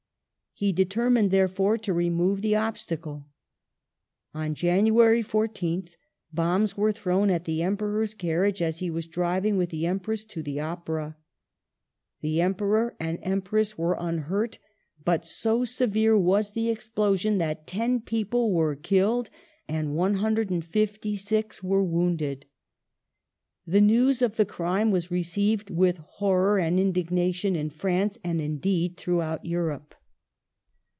[0.53, 3.25] He determined, therefore, to remove the obstacle.
[4.35, 5.95] On January 14th
[6.31, 10.43] bombs were thrown at the Emperor's carriage as he was driving with the Empress to
[10.43, 11.17] the Opera.
[12.19, 14.59] The Emperor and Empress were unhurt,
[15.03, 19.31] but so severe was the explosion that 10 people were killed
[19.67, 22.45] and 156 were wounded.
[23.65, 28.95] The news of the crime was received with hori'or and indignation in France, and indeed
[28.97, 29.95] throughout Europe.